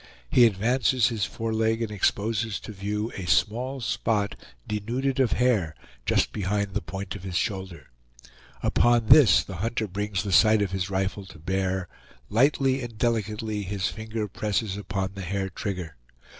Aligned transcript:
He 0.31 0.47
advances 0.47 1.09
his 1.09 1.25
foreleg, 1.25 1.79
and 1.83 1.91
exposes 1.91 2.59
to 2.61 2.71
view 2.71 3.11
a 3.13 3.27
small 3.27 3.81
spot, 3.81 4.35
denuded 4.67 5.19
of 5.19 5.33
hair, 5.33 5.75
just 6.07 6.33
behind 6.33 6.73
the 6.73 6.81
point 6.81 7.13
of 7.15 7.21
his 7.21 7.35
shoulder; 7.35 7.91
upon 8.63 9.09
this 9.09 9.43
the 9.43 9.57
hunter 9.57 9.87
brings 9.87 10.23
the 10.23 10.31
sight 10.31 10.63
of 10.63 10.71
his 10.71 10.89
rifle 10.89 11.27
to 11.27 11.37
bear; 11.37 11.87
lightly 12.31 12.81
and 12.81 12.97
delicately 12.97 13.61
his 13.61 13.89
finger 13.89 14.27
presses 14.27 14.75
upon 14.75 15.11
the 15.13 15.21
hair 15.21 15.51
trigger. 15.51 15.95